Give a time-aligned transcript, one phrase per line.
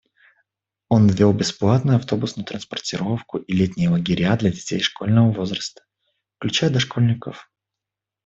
[0.89, 5.83] Он ввел бесплатную автобусную транспортировку и летние лагеря для детей школьного возраста,
[6.39, 7.47] включая дошкольников.